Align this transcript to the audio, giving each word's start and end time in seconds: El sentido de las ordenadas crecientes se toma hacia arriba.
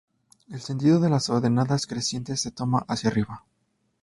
El 0.49 0.59
sentido 0.61 0.99
de 0.99 1.11
las 1.11 1.29
ordenadas 1.29 1.85
crecientes 1.85 2.41
se 2.41 2.49
toma 2.49 2.79
hacia 2.87 3.11
arriba. 3.11 3.43